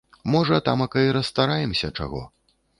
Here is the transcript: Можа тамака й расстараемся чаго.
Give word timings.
Можа 0.35 0.57
тамака 0.69 1.03
й 1.05 1.11
расстараемся 1.17 1.91
чаго. 1.97 2.27